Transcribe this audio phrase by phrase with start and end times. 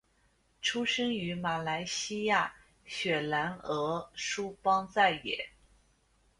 [0.63, 2.55] 出生于马来西亚
[2.87, 5.51] 雪兰莪梳邦再也。